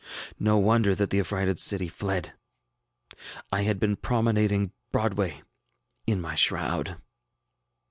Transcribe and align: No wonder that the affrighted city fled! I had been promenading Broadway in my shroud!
No 0.39 0.57
wonder 0.57 0.95
that 0.95 1.11
the 1.11 1.19
affrighted 1.19 1.59
city 1.59 1.87
fled! 1.87 2.33
I 3.51 3.61
had 3.61 3.79
been 3.79 3.95
promenading 3.95 4.71
Broadway 4.91 5.43
in 6.07 6.19
my 6.19 6.33
shroud! 6.33 6.99